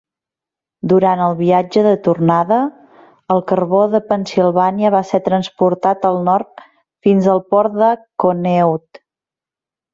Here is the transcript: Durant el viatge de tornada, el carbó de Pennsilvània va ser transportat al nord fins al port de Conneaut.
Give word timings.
Durant 0.93 1.19
el 1.25 1.35
viatge 1.41 1.83
de 1.87 1.91
tornada, 2.07 2.57
el 3.35 3.43
carbó 3.53 3.83
de 3.97 4.01
Pennsilvània 4.09 4.93
va 4.97 5.03
ser 5.11 5.21
transportat 5.29 6.11
al 6.13 6.21
nord 6.31 6.67
fins 7.09 7.31
al 7.37 7.47
port 7.55 7.81
de 7.85 7.95
Conneaut. 8.27 9.03